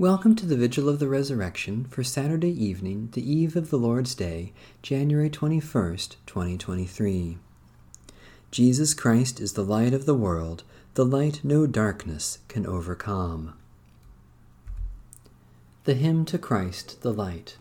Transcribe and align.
Welcome 0.00 0.34
to 0.36 0.46
the 0.46 0.56
Vigil 0.56 0.88
of 0.88 0.98
the 0.98 1.08
Resurrection 1.08 1.84
for 1.84 2.02
Saturday 2.02 2.48
evening, 2.48 3.10
the 3.12 3.20
eve 3.30 3.54
of 3.54 3.68
the 3.68 3.76
Lord's 3.76 4.14
Day, 4.14 4.54
January 4.80 5.28
21st, 5.28 6.16
2023. 6.24 7.36
Jesus 8.50 8.94
Christ 8.94 9.40
is 9.40 9.52
the 9.52 9.62
light 9.62 9.92
of 9.92 10.06
the 10.06 10.14
world, 10.14 10.64
the 10.94 11.04
light 11.04 11.40
no 11.44 11.66
darkness 11.66 12.38
can 12.48 12.66
overcome. 12.66 13.52
The 15.84 15.92
Hymn 15.92 16.24
to 16.24 16.38
Christ 16.38 17.02
the 17.02 17.12
Light. 17.12 17.58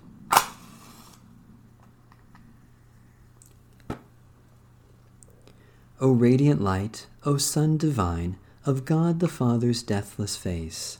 O 6.00 6.14
radiant 6.14 6.62
light, 6.62 7.06
O 7.26 7.36
Sun 7.36 7.76
divine, 7.76 8.38
of 8.66 8.86
God 8.86 9.20
the 9.20 9.28
Father's 9.28 9.84
deathless 9.84 10.38
face, 10.38 11.00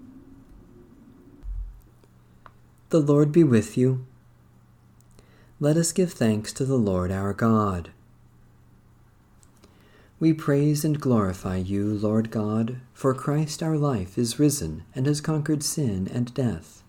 The 2.91 2.99
Lord 2.99 3.31
be 3.31 3.45
with 3.45 3.77
you. 3.77 4.05
Let 5.61 5.77
us 5.77 5.93
give 5.93 6.11
thanks 6.11 6.51
to 6.51 6.65
the 6.65 6.75
Lord 6.75 7.09
our 7.09 7.31
God. 7.31 7.91
We 10.19 10.33
praise 10.33 10.83
and 10.83 10.99
glorify 10.99 11.55
you, 11.55 11.85
Lord 11.85 12.31
God, 12.31 12.81
for 12.93 13.13
Christ 13.13 13.63
our 13.63 13.77
life 13.77 14.17
is 14.17 14.39
risen 14.39 14.83
and 14.93 15.05
has 15.05 15.21
conquered 15.21 15.63
sin 15.63 16.09
and 16.13 16.33
death. 16.33 16.83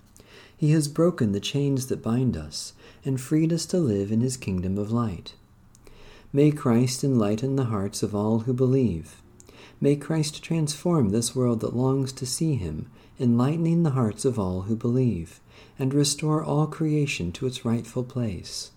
He 0.56 0.72
has 0.72 0.88
broken 0.88 1.30
the 1.30 1.38
chains 1.38 1.86
that 1.86 2.02
bind 2.02 2.36
us 2.36 2.72
and 3.04 3.20
freed 3.20 3.52
us 3.52 3.64
to 3.66 3.78
live 3.78 4.10
in 4.10 4.22
his 4.22 4.36
kingdom 4.36 4.78
of 4.78 4.90
light. 4.90 5.34
May 6.32 6.50
Christ 6.50 7.04
enlighten 7.04 7.54
the 7.54 7.66
hearts 7.66 8.02
of 8.02 8.12
all 8.12 8.40
who 8.40 8.52
believe. 8.52 9.22
May 9.80 9.94
Christ 9.94 10.42
transform 10.42 11.10
this 11.10 11.36
world 11.36 11.60
that 11.60 11.76
longs 11.76 12.12
to 12.14 12.26
see 12.26 12.56
him, 12.56 12.90
enlightening 13.20 13.84
the 13.84 13.90
hearts 13.90 14.24
of 14.24 14.36
all 14.36 14.62
who 14.62 14.74
believe 14.74 15.38
and 15.82 15.92
restore 15.92 16.44
all 16.44 16.68
creation 16.68 17.32
to 17.32 17.44
its 17.44 17.64
rightful 17.64 18.04
place. 18.04 18.70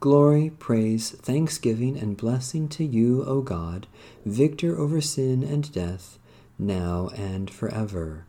Glory, 0.00 0.50
praise, 0.58 1.10
thanksgiving, 1.10 1.98
and 1.98 2.16
blessing 2.16 2.66
to 2.66 2.82
you, 2.82 3.22
O 3.26 3.42
God, 3.42 3.86
victor 4.24 4.78
over 4.78 5.02
sin 5.02 5.42
and 5.42 5.70
death, 5.70 6.18
now 6.58 7.10
and 7.14 7.50
forever. 7.50 8.24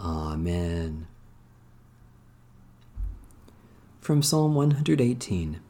Amen. 0.00 1.06
From 4.00 4.20
Psalm 4.20 4.56
118 4.56 5.60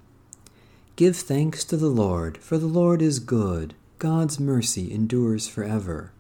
Give 0.97 1.15
thanks 1.15 1.65
to 1.65 1.77
the 1.77 1.91
Lord, 1.91 2.39
for 2.39 2.57
the 2.57 2.67
Lord 2.67 3.03
is 3.03 3.19
good, 3.19 3.75
God's 3.99 4.41
mercy 4.41 4.91
endures 4.91 5.49
forever. 5.49 6.13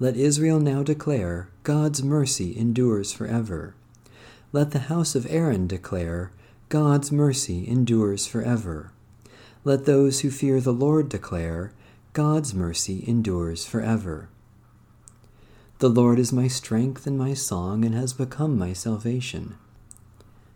Let 0.00 0.16
Israel 0.16 0.58
now 0.58 0.82
declare, 0.82 1.50
God's 1.64 2.02
mercy 2.02 2.56
endures 2.56 3.12
forever. 3.12 3.74
Let 4.54 4.70
the 4.70 4.86
house 4.86 5.16
of 5.16 5.26
Aaron 5.28 5.66
declare, 5.66 6.30
God's 6.68 7.10
mercy 7.10 7.66
endures 7.66 8.28
forever. 8.28 8.92
Let 9.64 9.84
those 9.84 10.20
who 10.20 10.30
fear 10.30 10.60
the 10.60 10.72
Lord 10.72 11.08
declare, 11.08 11.72
God's 12.12 12.54
mercy 12.54 13.02
endures 13.04 13.64
forever. 13.64 14.28
The 15.80 15.88
Lord 15.88 16.20
is 16.20 16.32
my 16.32 16.46
strength 16.46 17.04
and 17.04 17.18
my 17.18 17.34
song, 17.34 17.84
and 17.84 17.96
has 17.96 18.12
become 18.12 18.56
my 18.56 18.72
salvation. 18.72 19.56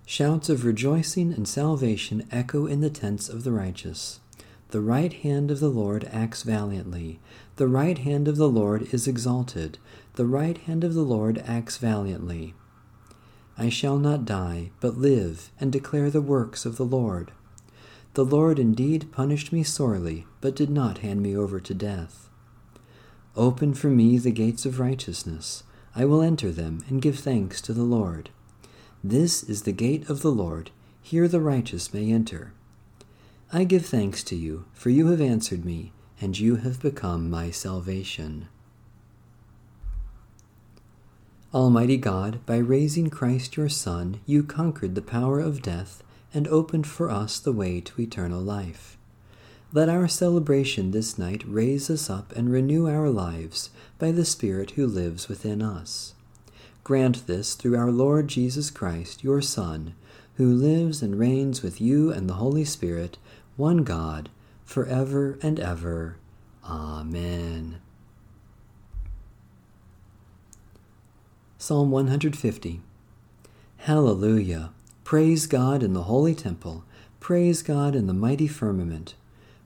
Shouts 0.07 0.49
of 0.49 0.65
rejoicing 0.65 1.33
and 1.33 1.49
salvation 1.49 2.25
echo 2.31 2.67
in 2.67 2.81
the 2.81 2.91
tents 2.91 3.29
of 3.29 3.43
the 3.43 3.51
righteous. 3.51 4.21
The 4.71 4.81
right 4.81 5.13
hand 5.13 5.51
of 5.51 5.59
the 5.59 5.71
Lord 5.71 6.09
acts 6.13 6.45
valiantly. 6.45 7.19
The 7.57 7.67
right 7.67 7.99
hand 7.99 8.29
of 8.29 8.37
the 8.37 8.49
Lord 8.49 8.95
is 8.95 9.09
exalted. 9.09 9.77
The 10.15 10.27
right 10.27 10.57
hand 10.57 10.85
of 10.85 10.95
the 10.95 11.03
Lord 11.03 11.43
acts 11.45 11.79
valiantly. 11.79 12.55
I 13.61 13.69
shall 13.69 13.99
not 13.99 14.25
die, 14.25 14.71
but 14.79 14.99
live, 14.99 15.51
and 15.59 15.73
declare 15.73 16.11
the 16.11 16.23
works 16.23 16.65
of 16.65 16.77
the 16.77 16.85
Lord. 16.85 17.33
The 18.15 18.25
Lord 18.25 18.61
indeed 18.61 19.11
punished 19.11 19.53
me 19.53 19.65
sorely, 19.65 20.27
but 20.41 20.55
did 20.55 20.71
not 20.71 20.99
hand 20.99 21.23
me 21.23 21.37
over 21.37 21.59
to 21.59 21.75
death. 21.75 22.29
Open 23.35 23.75
for 23.75 23.89
me 23.89 24.17
the 24.17 24.31
gates 24.31 24.65
of 24.65 24.79
righteousness. 24.79 25.65
I 25.95 26.05
will 26.05 26.23
enter 26.23 26.53
them 26.53 26.85
and 26.89 27.03
give 27.03 27.19
thanks 27.19 27.61
to 27.63 27.73
the 27.73 27.83
Lord. 27.83 28.31
This 29.03 29.43
is 29.43 29.63
the 29.63 29.73
gate 29.73 30.09
of 30.09 30.23
the 30.23 30.33
Lord. 30.33 30.71
Here 31.03 31.27
the 31.27 31.41
righteous 31.41 31.93
may 31.93 32.13
enter. 32.13 32.53
I 33.53 33.65
give 33.65 33.87
thanks 33.87 34.23
to 34.25 34.37
you, 34.37 34.67
for 34.73 34.91
you 34.91 35.09
have 35.09 35.21
answered 35.21 35.65
me, 35.65 35.93
and 36.21 36.39
you 36.39 36.57
have 36.57 36.81
become 36.81 37.29
my 37.31 37.51
salvation. 37.51 38.49
Almighty 41.55 41.97
God, 41.97 42.45
by 42.45 42.59
raising 42.59 43.09
Christ 43.09 43.57
your 43.57 43.71
Son, 43.71 44.21
you 44.27 44.43
conquered 44.43 44.95
the 44.95 45.01
power 45.01 45.41
of 45.41 45.63
death 45.63 46.03
and 46.35 46.47
opened 46.49 46.87
for 46.87 47.11
us 47.11 47.41
the 47.41 47.53
way 47.53 47.81
to 47.81 48.03
eternal 48.03 48.43
life. 48.43 48.99
Let 49.73 49.89
our 49.89 50.09
celebration 50.09 50.91
this 50.91 51.17
night 51.17 51.43
raise 51.47 51.89
us 51.89 52.11
up 52.11 52.37
and 52.37 52.53
renew 52.53 52.87
our 52.87 53.09
lives 53.09 53.71
by 53.99 54.13
the 54.13 54.27
Spirit 54.27 54.73
who 54.73 54.87
lives 54.87 55.31
within 55.31 55.63
us. 55.63 56.13
Grant 56.85 57.27
this 57.27 57.55
through 57.55 57.79
our 57.79 57.91
Lord 57.91 58.29
Jesus 58.29 58.71
Christ, 58.71 59.25
your 59.25 59.41
Son, 59.41 59.95
who 60.37 60.53
lives 60.53 61.03
and 61.03 61.19
reigns 61.19 61.63
with 61.63 61.81
you 61.81 62.13
and 62.13 62.29
the 62.29 62.35
Holy 62.35 62.65
Spirit, 62.67 63.17
one 63.57 63.85
God, 63.85 64.29
for 64.67 64.85
ever 64.85 65.39
and 65.43 65.59
ever. 65.59 66.17
Amen. 66.63 67.81
Psalm 71.61 71.91
150 71.91 72.81
Hallelujah! 73.79 74.71
Praise 75.03 75.49
God 75.49 75.83
in 75.83 75.93
the 75.93 76.05
holy 76.05 76.33
temple. 76.33 76.85
Praise 77.19 77.63
God 77.63 77.97
in 77.97 78.07
the 78.07 78.15
mighty 78.15 78.47
firmament. 78.47 79.15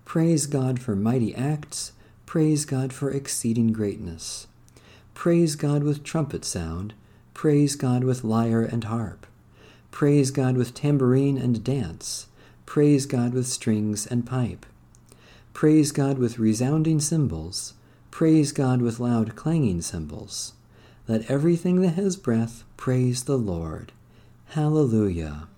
Praise 0.06 0.46
God 0.46 0.80
for 0.80 0.96
mighty 0.96 1.34
acts. 1.34 1.92
Praise 2.24 2.64
God 2.64 2.94
for 2.94 3.10
exceeding 3.10 3.74
greatness. 3.74 4.46
Praise 5.12 5.54
God 5.54 5.84
with 5.84 6.02
trumpet 6.02 6.46
sound. 6.46 6.94
Praise 7.34 7.76
God 7.76 8.04
with 8.04 8.24
lyre 8.24 8.62
and 8.62 8.84
harp. 8.84 9.26
Praise 9.90 10.30
God 10.30 10.56
with 10.56 10.72
tambourine 10.72 11.36
and 11.36 11.62
dance. 11.62 12.26
Praise 12.64 13.04
God 13.04 13.34
with 13.34 13.46
strings 13.46 14.06
and 14.06 14.24
pipe. 14.24 14.64
Praise 15.52 15.92
God 15.92 16.16
with 16.16 16.38
resounding 16.38 17.00
cymbals. 17.00 17.74
Praise 18.10 18.50
God 18.50 18.80
with 18.80 18.98
loud 18.98 19.36
clanging 19.36 19.82
cymbals. 19.82 20.54
Let 21.08 21.28
everything 21.28 21.80
that 21.80 21.94
has 21.94 22.14
breath 22.14 22.62
praise 22.76 23.24
the 23.24 23.36
Lord. 23.36 23.90
Hallelujah. 24.50 25.48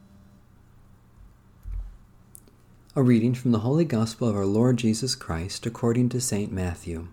A 2.96 3.02
reading 3.02 3.34
from 3.34 3.52
the 3.52 3.58
Holy 3.58 3.84
Gospel 3.84 4.26
of 4.28 4.36
our 4.36 4.46
Lord 4.46 4.78
Jesus 4.78 5.14
Christ 5.14 5.66
according 5.66 6.08
to 6.10 6.20
St. 6.20 6.50
Matthew. 6.50 7.08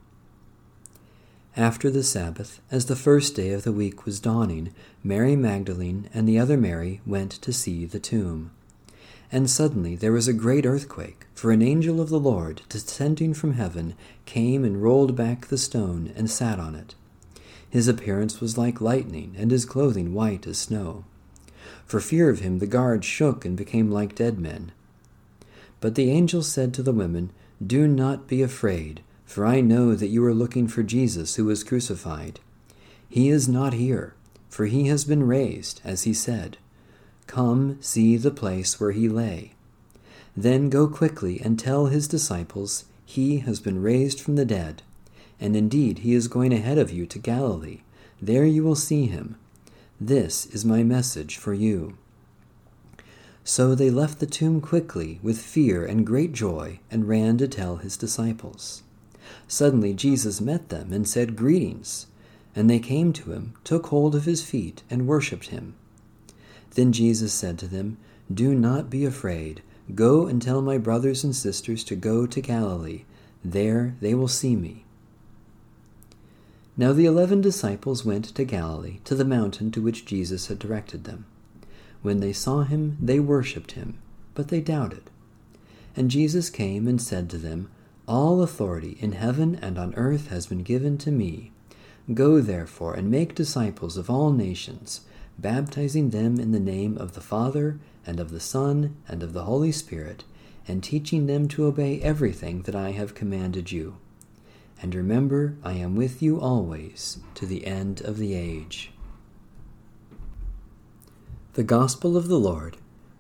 After 1.58 1.90
the 1.90 2.04
Sabbath, 2.04 2.62
as 2.72 2.86
the 2.86 2.96
first 2.96 3.36
day 3.36 3.52
of 3.52 3.64
the 3.64 3.74
week 3.74 4.06
was 4.06 4.22
dawning, 4.22 4.74
Mary 5.04 5.36
Magdalene 5.36 6.10
and 6.14 6.26
the 6.26 6.40
other 6.40 6.56
Mary 6.56 7.02
went 7.06 7.32
to 7.34 7.52
see 7.52 7.84
the 7.84 8.00
tomb. 8.00 8.52
And 9.30 9.50
suddenly 9.50 9.98
there 9.98 10.14
was 10.14 10.30
a 10.30 10.34
great 10.34 10.66
earthquake, 10.66 11.26
for 11.34 11.52
an 11.52 11.62
angel 11.62 12.00
of 12.00 12.08
the 12.08 12.20
Lord, 12.20 12.62
descending 12.70 13.34
from 13.34 13.56
heaven, 13.56 13.94
came 14.24 14.64
and 14.64 14.82
rolled 14.82 15.18
back 15.18 15.48
the 15.48 15.58
stone 15.58 16.14
and 16.16 16.32
sat 16.32 16.60
on 16.60 16.76
it. 16.76 16.96
His 17.72 17.88
appearance 17.88 18.42
was 18.42 18.58
like 18.58 18.82
lightning, 18.82 19.34
and 19.38 19.50
his 19.50 19.64
clothing 19.64 20.14
white 20.14 20.46
as 20.46 20.58
snow. 20.58 21.06
For 21.86 22.02
fear 22.02 22.30
of 22.30 22.40
him, 22.40 22.60
the 22.60 22.68
guards 22.68 23.06
shook 23.06 23.46
and 23.46 23.56
became 23.56 23.90
like 23.90 24.14
dead 24.14 24.38
men. 24.38 24.74
But 25.80 25.96
the 25.96 26.12
angel 26.12 26.44
said 26.44 26.74
to 26.74 26.84
the 26.84 26.92
women, 26.92 27.32
Do 27.66 27.88
not 27.88 28.28
be 28.28 28.42
afraid, 28.42 29.02
for 29.26 29.46
I 29.46 29.62
know 29.62 29.96
that 29.96 30.10
you 30.10 30.24
are 30.26 30.34
looking 30.34 30.68
for 30.68 30.84
Jesus 30.84 31.36
who 31.36 31.46
was 31.46 31.64
crucified. 31.64 32.42
He 33.08 33.30
is 33.30 33.48
not 33.48 33.72
here, 33.72 34.16
for 34.50 34.66
he 34.66 34.88
has 34.88 35.06
been 35.06 35.24
raised, 35.24 35.80
as 35.86 36.04
he 36.04 36.14
said. 36.14 36.58
Come, 37.26 37.78
see 37.80 38.18
the 38.18 38.32
place 38.32 38.82
where 38.82 38.92
he 38.92 39.08
lay. 39.08 39.54
Then 40.36 40.70
go 40.70 40.90
quickly 40.90 41.40
and 41.40 41.58
tell 41.58 41.86
his 41.86 42.10
disciples, 42.10 42.84
He 43.06 43.38
has 43.40 43.62
been 43.62 43.82
raised 43.82 44.20
from 44.20 44.36
the 44.36 44.46
dead 44.46 44.84
and 45.42 45.56
indeed 45.56 46.00
he 46.00 46.14
is 46.14 46.28
going 46.28 46.54
ahead 46.54 46.78
of 46.78 46.92
you 46.92 47.06
to 47.08 47.20
Galilee. 47.20 47.82
There 48.22 48.46
you 48.46 48.64
will 48.64 48.76
see 48.76 49.08
him. 49.08 49.36
This 50.00 50.46
is 50.46 50.64
my 50.64 50.84
message 50.84 51.36
for 51.36 51.54
you. 51.54 51.98
So 53.44 53.74
they 53.74 53.90
left 53.90 54.20
the 54.20 54.28
tomb 54.28 54.62
quickly 54.62 55.20
with 55.24 55.42
fear 55.42 55.84
and 55.84 56.06
great 56.06 56.32
joy 56.32 56.80
and 56.92 57.08
ran 57.08 57.38
to 57.40 57.48
tell 57.48 57.78
his 57.78 57.98
disciples. 57.98 58.84
Suddenly 59.48 59.94
Jesus 59.94 60.40
met 60.40 60.70
them 60.70 60.94
and 60.94 61.10
said, 61.10 61.36
Greetings. 61.36 62.06
And 62.56 62.70
they 62.70 62.80
came 62.80 63.14
to 63.14 63.32
him, 63.32 63.54
took 63.64 63.88
hold 63.88 64.14
of 64.14 64.26
his 64.26 64.44
feet, 64.44 64.84
and 64.90 65.08
worshipped 65.08 65.48
him. 65.48 65.74
Then 66.76 66.92
Jesus 66.92 67.34
said 67.34 67.58
to 67.60 67.68
them, 67.68 67.98
Do 68.32 68.54
not 68.54 68.90
be 68.90 69.06
afraid. 69.06 69.62
Go 69.96 70.28
and 70.28 70.42
tell 70.42 70.62
my 70.62 70.78
brothers 70.78 71.24
and 71.24 71.36
sisters 71.36 71.84
to 71.86 71.96
go 71.96 72.26
to 72.28 72.42
Galilee. 72.42 73.04
There 73.44 73.96
they 74.02 74.14
will 74.14 74.28
see 74.28 74.56
me. 74.56 74.86
Now 76.78 76.94
the 76.94 77.06
eleven 77.06 77.42
disciples 77.42 78.06
went 78.06 78.26
to 78.26 78.46
Galilee, 78.46 79.00
to 79.04 79.14
the 79.14 79.26
mountain 79.26 79.72
to 79.72 79.82
which 79.82 80.06
Jesus 80.06 80.48
had 80.48 80.58
directed 80.58 81.04
them. 81.04 81.26
When 82.02 82.22
they 82.22 82.34
saw 82.34 82.64
him, 82.64 82.98
they 83.02 83.20
worshipped 83.20 83.74
him, 83.74 83.98
but 84.34 84.48
they 84.48 84.62
doubted. 84.62 85.10
And 85.96 86.10
Jesus 86.10 86.50
came 86.50 86.88
and 86.88 87.02
said 87.02 87.30
to 87.30 87.38
them, 87.38 87.70
All 88.08 88.42
authority 88.42 88.98
in 89.00 89.12
heaven 89.12 89.60
and 89.62 89.78
on 89.78 89.94
earth 89.96 90.28
has 90.30 90.48
been 90.48 90.64
given 90.64 90.98
to 91.00 91.12
me. 91.12 91.52
Go 92.14 92.40
therefore 92.40 92.94
and 92.94 93.12
make 93.12 93.36
disciples 93.36 93.98
of 93.98 94.10
all 94.10 94.32
nations, 94.32 95.02
baptizing 95.38 96.10
them 96.10 96.40
in 96.40 96.52
the 96.52 96.60
name 96.60 96.98
of 96.98 97.14
the 97.14 97.22
Father, 97.22 97.80
and 98.08 98.20
of 98.20 98.32
the 98.32 98.40
Son, 98.40 98.96
and 99.08 99.22
of 99.22 99.34
the 99.34 99.44
Holy 99.44 99.72
Spirit, 99.72 100.24
and 100.68 100.82
teaching 100.82 101.28
them 101.28 101.48
to 101.50 101.66
obey 101.66 102.00
everything 102.02 102.62
that 102.64 102.76
I 102.76 102.92
have 102.92 103.14
commanded 103.14 103.72
you. 103.72 103.98
And 104.82 104.96
remember, 104.96 105.58
I 105.64 105.74
am 105.74 105.96
with 105.96 106.24
you 106.24 106.42
always, 106.42 107.20
to 107.36 107.46
the 107.46 107.68
end 107.68 108.02
of 108.02 108.18
the 108.18 108.34
age. 108.34 108.92
The 111.54 111.64
Gospel 111.64 112.18
of 112.18 112.28
the 112.28 112.40
Lord. 112.40 112.78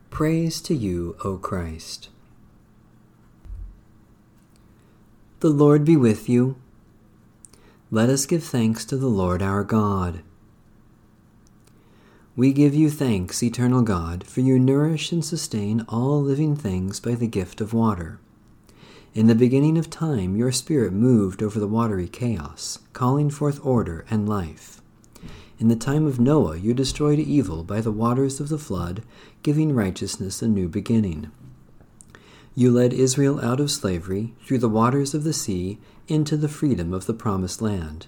Praise 0.09 0.59
to 0.61 0.73
you, 0.73 1.15
O 1.23 1.37
Christ. 1.37 2.09
The 5.41 5.49
Lord 5.49 5.85
be 5.85 5.95
with 5.95 6.27
you. 6.27 6.55
Let 7.91 8.09
us 8.09 8.25
give 8.25 8.43
thanks 8.43 8.85
to 8.85 8.97
the 8.97 9.07
Lord 9.07 9.41
our 9.41 9.63
God. 9.63 10.21
We 12.35 12.53
give 12.53 12.73
you 12.73 12.89
thanks, 12.89 13.43
eternal 13.43 13.81
God, 13.81 14.25
for 14.25 14.39
you 14.41 14.57
nourish 14.57 15.11
and 15.11 15.23
sustain 15.23 15.85
all 15.89 16.21
living 16.21 16.55
things 16.55 16.99
by 16.99 17.15
the 17.15 17.27
gift 17.27 17.59
of 17.61 17.73
water. 17.73 18.19
In 19.13 19.27
the 19.27 19.35
beginning 19.35 19.77
of 19.77 19.89
time, 19.89 20.37
your 20.37 20.53
Spirit 20.53 20.93
moved 20.93 21.43
over 21.43 21.59
the 21.59 21.67
watery 21.67 22.07
chaos, 22.07 22.79
calling 22.93 23.29
forth 23.29 23.59
order 23.61 24.05
and 24.09 24.27
life. 24.27 24.81
In 25.59 25.67
the 25.67 25.75
time 25.75 26.05
of 26.05 26.17
Noah, 26.17 26.55
you 26.55 26.73
destroyed 26.73 27.19
evil 27.19 27.65
by 27.65 27.81
the 27.81 27.91
waters 27.91 28.39
of 28.39 28.47
the 28.47 28.57
flood, 28.57 29.03
giving 29.43 29.75
righteousness 29.75 30.41
a 30.41 30.47
new 30.47 30.69
beginning. 30.69 31.29
You 32.55 32.71
led 32.71 32.93
Israel 32.93 33.41
out 33.41 33.59
of 33.59 33.69
slavery 33.69 34.33
through 34.45 34.59
the 34.59 34.69
waters 34.69 35.13
of 35.13 35.25
the 35.25 35.33
sea 35.33 35.77
into 36.07 36.37
the 36.37 36.47
freedom 36.47 36.93
of 36.93 37.05
the 37.05 37.13
promised 37.13 37.61
land. 37.61 38.07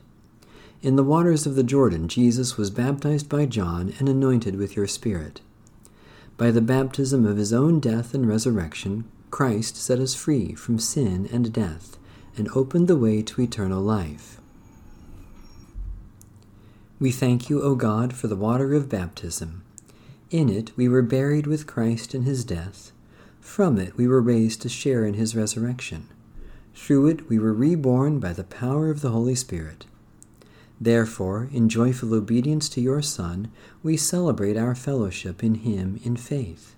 In 0.81 0.95
the 0.95 1.03
waters 1.03 1.45
of 1.45 1.55
the 1.55 1.63
Jordan, 1.63 2.07
Jesus 2.07 2.57
was 2.57 2.71
baptized 2.71 3.27
by 3.27 3.45
John 3.45 3.93
and 3.99 4.07
anointed 4.07 4.55
with 4.55 4.77
your 4.77 4.87
Spirit. 4.87 5.41
By 6.37 6.49
the 6.49 6.61
baptism 6.61 7.25
of 7.25 7.35
his 7.35 7.51
own 7.51 7.81
death 7.81 8.13
and 8.13 8.25
resurrection, 8.25 9.03
Christ 9.33 9.77
set 9.77 9.97
us 9.97 10.13
free 10.13 10.53
from 10.53 10.77
sin 10.77 11.27
and 11.31 11.51
death 11.51 11.97
and 12.37 12.47
opened 12.49 12.87
the 12.87 12.95
way 12.95 13.23
to 13.23 13.41
eternal 13.41 13.81
life. 13.81 14.39
We 16.99 17.09
thank 17.09 17.49
you, 17.49 17.59
O 17.63 17.73
God, 17.73 18.13
for 18.13 18.27
the 18.27 18.35
water 18.35 18.75
of 18.75 18.89
baptism. 18.89 19.63
In 20.29 20.49
it 20.49 20.71
we 20.77 20.87
were 20.87 21.01
buried 21.01 21.47
with 21.47 21.65
Christ 21.65 22.13
in 22.13 22.25
his 22.25 22.45
death. 22.45 22.91
From 23.41 23.79
it 23.79 23.97
we 23.97 24.07
were 24.07 24.21
raised 24.21 24.61
to 24.61 24.69
share 24.69 25.03
in 25.03 25.15
his 25.15 25.35
resurrection. 25.35 26.09
Through 26.75 27.07
it 27.07 27.27
we 27.27 27.39
were 27.39 27.53
reborn 27.53 28.19
by 28.19 28.33
the 28.33 28.43
power 28.43 28.91
of 28.91 29.01
the 29.01 29.09
Holy 29.09 29.33
Spirit. 29.33 29.87
Therefore, 30.79 31.49
in 31.51 31.69
joyful 31.69 32.13
obedience 32.13 32.69
to 32.69 32.81
your 32.81 33.01
Son, 33.01 33.49
we 33.81 33.97
celebrate 33.97 34.57
our 34.57 34.75
fellowship 34.75 35.43
in 35.43 35.55
him 35.55 35.99
in 36.03 36.17
faith. 36.17 36.75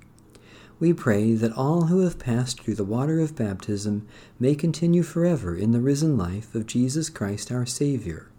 We 0.79 0.91
pray 0.91 1.33
that 1.35 1.53
all 1.53 1.85
who 1.85 2.01
have 2.01 2.19
passed 2.19 2.61
through 2.61 2.75
the 2.75 2.83
water 2.83 3.19
of 3.21 3.35
baptism 3.35 4.07
may 4.39 4.55
continue 4.55 5.03
forever 5.03 5.55
in 5.55 5.71
the 5.71 5.79
risen 5.79 6.17
life 6.17 6.53
of 6.53 6.67
Jesus 6.67 7.09
Christ 7.09 7.51
our 7.51 7.65
Savior. 7.65 8.29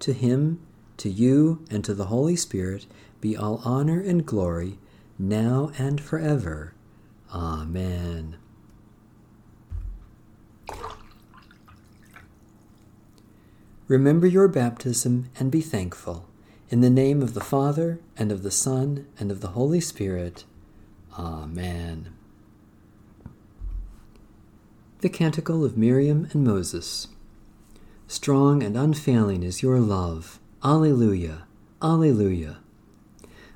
To 0.00 0.12
him 0.12 0.60
to 0.98 1.08
you 1.08 1.64
and 1.70 1.84
to 1.84 1.94
the 1.94 2.06
Holy 2.06 2.36
Spirit 2.36 2.86
be 3.20 3.36
all 3.36 3.60
honor 3.64 4.00
and 4.00 4.24
glory, 4.24 4.78
now 5.18 5.72
and 5.78 6.00
forever. 6.00 6.74
Amen. 7.32 8.36
Remember 13.88 14.26
your 14.26 14.48
baptism 14.48 15.30
and 15.38 15.50
be 15.50 15.60
thankful. 15.60 16.28
In 16.68 16.82
the 16.82 16.90
name 16.90 17.22
of 17.22 17.32
the 17.32 17.40
Father, 17.40 17.98
and 18.16 18.30
of 18.30 18.42
the 18.42 18.50
Son, 18.50 19.06
and 19.18 19.30
of 19.30 19.40
the 19.40 19.48
Holy 19.48 19.80
Spirit. 19.80 20.44
Amen. 21.18 22.10
The 25.00 25.08
Canticle 25.08 25.64
of 25.64 25.76
Miriam 25.76 26.28
and 26.32 26.44
Moses. 26.44 27.08
Strong 28.06 28.62
and 28.62 28.76
unfailing 28.76 29.42
is 29.42 29.60
your 29.60 29.80
love 29.80 30.38
Alleluia, 30.62 31.42
Alleluia. 31.82 32.58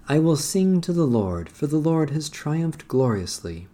I 0.08 0.18
will 0.18 0.36
sing 0.36 0.80
to 0.80 0.92
the 0.92 1.06
Lord, 1.06 1.48
for 1.48 1.68
the 1.68 1.78
Lord 1.78 2.10
has 2.10 2.28
triumphed 2.28 2.88
gloriously. 2.88 3.68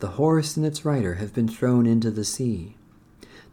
The 0.00 0.18
horse 0.18 0.56
and 0.56 0.66
its 0.66 0.84
rider 0.84 1.14
have 1.14 1.32
been 1.32 1.48
thrown 1.48 1.86
into 1.86 2.10
the 2.10 2.24
sea. 2.24 2.76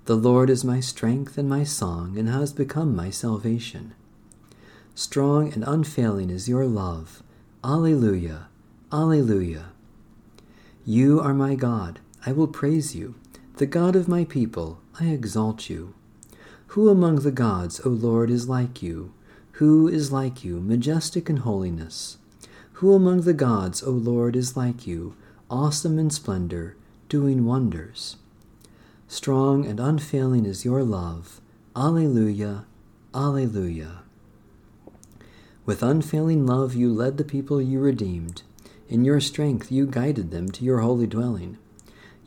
The 0.06 0.16
Lord 0.16 0.50
is 0.50 0.64
my 0.64 0.80
strength 0.80 1.38
and 1.38 1.48
my 1.48 1.64
song, 1.64 2.18
and 2.18 2.28
has 2.28 2.54
become 2.54 2.96
my 2.96 3.12
salvation. 3.12 3.94
Strong 4.96 5.54
and 5.54 5.64
unfailing 5.64 6.32
is 6.32 6.50
your 6.50 6.66
love. 6.66 7.22
Alleluia, 7.64 8.48
Alleluia. 8.92 9.72
You 10.88 11.20
are 11.20 11.34
my 11.34 11.56
God. 11.56 12.00
I 12.28 12.32
will 12.32 12.48
praise 12.48 12.96
you. 12.96 13.16
The 13.56 13.66
God 13.66 13.96
of 13.96 14.08
my 14.08 14.24
people, 14.24 14.78
I 15.00 15.06
exalt 15.06 15.68
you. 15.68 15.96
Who 16.68 16.90
among 16.90 17.22
the 17.22 17.32
gods, 17.32 17.82
O 17.84 17.90
Lord, 17.90 18.30
is 18.30 18.48
like 18.48 18.84
you? 18.84 19.12
Who 19.54 19.88
is 19.88 20.12
like 20.12 20.44
you, 20.44 20.60
majestic 20.60 21.28
in 21.28 21.38
holiness? 21.38 22.18
Who 22.74 22.94
among 22.94 23.22
the 23.22 23.34
gods, 23.34 23.82
O 23.82 23.90
Lord, 23.90 24.36
is 24.36 24.56
like 24.56 24.86
you, 24.86 25.16
awesome 25.50 25.98
in 25.98 26.12
splendor, 26.12 26.76
doing 27.10 27.46
wonders? 27.46 28.18
Strong 29.08 29.66
and 29.66 29.80
unfailing 29.80 30.46
is 30.46 30.66
your 30.66 30.84
love. 30.84 31.42
Alleluia, 31.76 32.66
Alleluia. 33.12 34.04
With 35.66 35.82
unfailing 35.82 36.46
love 36.46 36.76
you 36.76 36.94
led 36.94 37.18
the 37.18 37.24
people 37.24 37.60
you 37.60 37.80
redeemed. 37.80 38.44
In 38.88 39.04
your 39.04 39.20
strength 39.20 39.72
you 39.72 39.86
guided 39.86 40.32
them 40.32 40.50
to 40.50 40.64
your 40.64 40.80
holy 40.80 41.08
dwelling. 41.08 41.58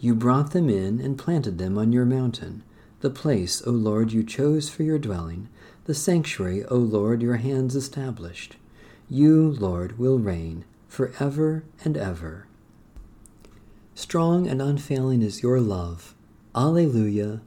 You 0.00 0.14
brought 0.14 0.52
them 0.52 0.68
in 0.68 1.00
and 1.00 1.18
planted 1.18 1.58
them 1.58 1.78
on 1.78 1.92
your 1.92 2.04
mountain 2.04 2.62
the 3.00 3.10
place, 3.10 3.62
O 3.64 3.70
Lord, 3.70 4.12
you 4.12 4.24
chose 4.24 4.68
for 4.68 4.82
your 4.82 4.98
dwelling, 4.98 5.48
the 5.84 5.94
sanctuary, 5.94 6.64
O 6.64 6.76
Lord, 6.76 7.22
your 7.22 7.36
hands 7.36 7.76
established. 7.76 8.56
You, 9.08 9.52
Lord, 9.52 9.98
will 9.98 10.18
reign 10.18 10.64
for 10.88 11.12
ever 11.20 11.62
and 11.84 11.96
ever. 11.96 12.46
Strong 13.94 14.48
and 14.48 14.60
unfailing 14.60 15.22
is 15.22 15.42
your 15.42 15.60
love. 15.60 16.14
Alleluia, 16.56 17.40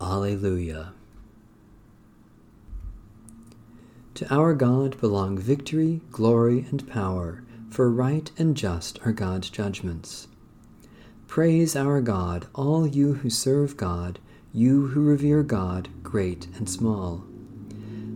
Alleluia. 0.00 0.92
To 4.14 4.32
our 4.32 4.54
God 4.54 5.00
belong 5.00 5.36
victory, 5.36 6.00
glory, 6.12 6.66
and 6.70 6.88
power, 6.88 7.42
for 7.72 7.90
right 7.90 8.30
and 8.38 8.56
just 8.56 8.98
are 9.04 9.12
God's 9.12 9.50
judgments. 9.50 10.28
Praise 11.26 11.74
our 11.74 12.00
God, 12.00 12.46
all 12.54 12.86
you 12.86 13.14
who 13.14 13.30
serve 13.30 13.76
God 13.76 14.18
you 14.54 14.88
who 14.88 15.00
revere 15.00 15.42
God, 15.42 15.88
great 16.02 16.46
and 16.56 16.68
small. 16.68 17.24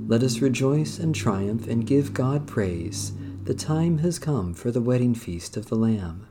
Let 0.06 0.22
us 0.22 0.40
rejoice 0.40 0.98
and 0.98 1.14
triumph 1.14 1.66
and 1.66 1.86
give 1.86 2.12
God 2.12 2.46
praise. 2.46 3.12
The 3.44 3.54
time 3.54 3.98
has 3.98 4.18
come 4.18 4.52
for 4.52 4.70
the 4.70 4.82
wedding 4.82 5.14
feast 5.14 5.56
of 5.56 5.68
the 5.68 5.76
Lamb. 5.76 6.26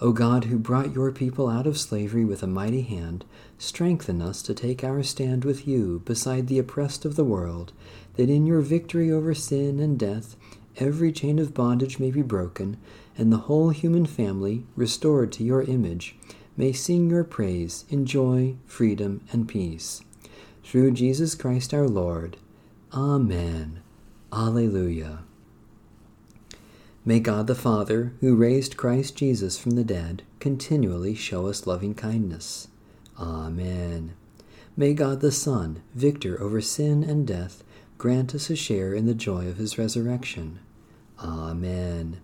O 0.00 0.12
God, 0.12 0.44
who 0.44 0.58
brought 0.58 0.94
your 0.94 1.12
people 1.12 1.50
out 1.50 1.66
of 1.66 1.78
slavery 1.78 2.24
with 2.24 2.42
a 2.42 2.46
mighty 2.46 2.80
hand, 2.80 3.26
strengthen 3.58 4.22
us 4.22 4.40
to 4.42 4.54
take 4.54 4.82
our 4.82 5.02
stand 5.02 5.44
with 5.44 5.68
you 5.68 6.00
beside 6.06 6.46
the 6.46 6.58
oppressed 6.58 7.04
of 7.04 7.16
the 7.16 7.24
world, 7.24 7.74
that 8.14 8.30
in 8.30 8.46
your 8.46 8.62
victory 8.62 9.12
over 9.12 9.34
sin 9.34 9.80
and 9.80 9.98
death 9.98 10.34
every 10.78 11.12
chain 11.12 11.38
of 11.38 11.54
bondage 11.54 11.98
may 11.98 12.10
be 12.10 12.22
broken, 12.22 12.76
and 13.16 13.32
the 13.32 13.38
whole 13.38 13.70
human 13.70 14.06
family, 14.06 14.64
restored 14.76 15.32
to 15.32 15.44
your 15.44 15.62
image, 15.62 16.16
may 16.56 16.72
sing 16.72 17.10
your 17.10 17.24
praise 17.24 17.84
in 17.88 18.06
joy, 18.06 18.54
freedom, 18.66 19.20
and 19.32 19.48
peace. 19.48 20.02
Through 20.62 20.92
Jesus 20.92 21.34
Christ 21.34 21.74
our 21.74 21.88
Lord. 21.88 22.36
Amen. 22.92 23.80
Alleluia. 24.32 25.24
May 27.04 27.20
God 27.20 27.46
the 27.46 27.54
Father, 27.54 28.12
who 28.20 28.36
raised 28.36 28.76
Christ 28.76 29.16
Jesus 29.16 29.58
from 29.58 29.72
the 29.72 29.84
dead, 29.84 30.22
continually 30.40 31.14
show 31.14 31.48
us 31.48 31.66
loving 31.66 31.94
kindness. 31.94 32.68
Amen. 33.18 34.14
May 34.76 34.94
God 34.94 35.20
the 35.20 35.32
Son, 35.32 35.82
victor 35.94 36.40
over 36.40 36.60
sin 36.60 37.04
and 37.04 37.26
death, 37.26 37.63
grant 37.98 38.34
us 38.34 38.50
a 38.50 38.56
share 38.56 38.94
in 38.94 39.06
the 39.06 39.14
joy 39.14 39.46
of 39.48 39.56
his 39.56 39.78
resurrection. 39.78 40.58
Amen. 41.18 42.20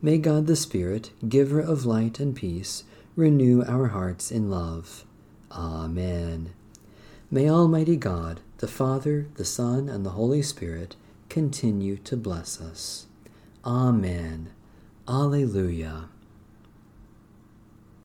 May 0.00 0.18
God 0.18 0.46
the 0.46 0.56
Spirit, 0.56 1.10
giver 1.28 1.60
of 1.60 1.84
light 1.84 2.20
and 2.20 2.34
peace, 2.34 2.84
renew 3.16 3.64
our 3.64 3.88
hearts 3.88 4.30
in 4.30 4.50
love. 4.50 5.04
Amen. 5.50 6.50
May 7.30 7.50
Almighty 7.50 7.96
God, 7.96 8.40
the 8.58 8.68
Father, 8.68 9.26
the 9.34 9.44
Son, 9.44 9.88
and 9.88 10.06
the 10.06 10.10
Holy 10.10 10.42
Spirit 10.42 10.96
continue 11.28 11.96
to 11.98 12.16
bless 12.16 12.60
us. 12.60 13.06
Amen. 13.64 14.50
Alleluia. 15.08 16.08